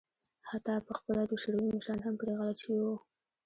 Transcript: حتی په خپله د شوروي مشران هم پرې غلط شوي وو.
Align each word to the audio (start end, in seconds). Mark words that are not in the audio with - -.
حتی 0.49 0.73
په 0.87 0.93
خپله 0.99 1.21
د 1.27 1.31
شوروي 1.41 1.69
مشران 1.75 1.99
هم 2.03 2.15
پرې 2.19 2.31
غلط 2.39 2.57
شوي 2.63 2.79
وو. 2.83 2.95